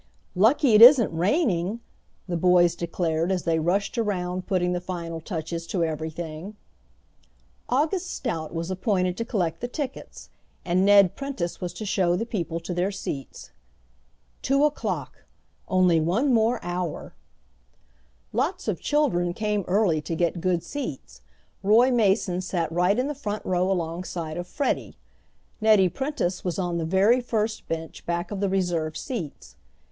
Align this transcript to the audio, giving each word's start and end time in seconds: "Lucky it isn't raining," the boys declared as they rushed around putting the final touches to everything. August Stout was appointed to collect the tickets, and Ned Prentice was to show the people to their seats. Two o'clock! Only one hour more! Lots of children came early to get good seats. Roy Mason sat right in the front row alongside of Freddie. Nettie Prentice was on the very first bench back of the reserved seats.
"Lucky 0.33 0.73
it 0.73 0.81
isn't 0.81 1.15
raining," 1.15 1.79
the 2.27 2.35
boys 2.35 2.73
declared 2.75 3.31
as 3.31 3.43
they 3.43 3.59
rushed 3.59 3.99
around 3.99 4.47
putting 4.47 4.73
the 4.73 4.81
final 4.81 5.21
touches 5.21 5.67
to 5.67 5.83
everything. 5.83 6.55
August 7.69 8.09
Stout 8.09 8.51
was 8.51 8.71
appointed 8.71 9.15
to 9.17 9.23
collect 9.25 9.61
the 9.61 9.67
tickets, 9.67 10.31
and 10.65 10.83
Ned 10.83 11.15
Prentice 11.15 11.61
was 11.61 11.71
to 11.73 11.85
show 11.85 12.15
the 12.15 12.25
people 12.25 12.59
to 12.61 12.73
their 12.73 12.91
seats. 12.91 13.51
Two 14.41 14.65
o'clock! 14.65 15.25
Only 15.67 16.01
one 16.01 16.31
hour 16.63 16.83
more! 16.89 17.13
Lots 18.33 18.67
of 18.67 18.81
children 18.81 19.35
came 19.35 19.63
early 19.67 20.01
to 20.01 20.15
get 20.15 20.41
good 20.41 20.63
seats. 20.63 21.21
Roy 21.61 21.91
Mason 21.91 22.41
sat 22.41 22.71
right 22.71 22.97
in 22.97 23.05
the 23.05 23.13
front 23.13 23.45
row 23.45 23.71
alongside 23.71 24.35
of 24.37 24.47
Freddie. 24.47 24.97
Nettie 25.61 25.89
Prentice 25.89 26.43
was 26.43 26.57
on 26.57 26.79
the 26.79 26.85
very 26.85 27.21
first 27.21 27.67
bench 27.67 28.03
back 28.07 28.31
of 28.31 28.39
the 28.39 28.49
reserved 28.49 28.97
seats. 28.97 29.55